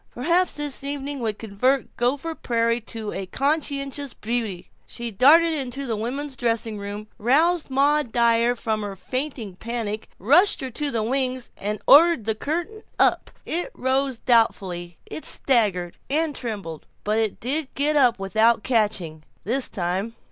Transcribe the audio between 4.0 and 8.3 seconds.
beauty. She darted into the women's dressing room, roused Maud